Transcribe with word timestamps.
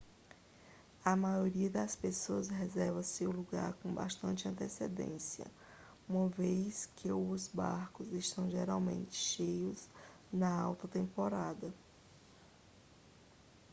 a 1.05 1.15
maioria 1.15 1.69
das 1.69 1.95
pessoas 1.95 2.49
reserva 2.49 3.03
seu 3.03 3.29
lugar 3.31 3.73
com 3.73 3.93
bastante 3.93 4.47
antecedência 4.47 5.45
uma 6.09 6.27
vez 6.27 6.89
que 6.95 7.11
o 7.11 7.35
barcos 7.53 8.11
estão 8.11 8.49
geralmente 8.49 9.13
cheios 9.15 9.87
na 10.33 10.51
alta 10.59 10.87
temporada 10.87 11.71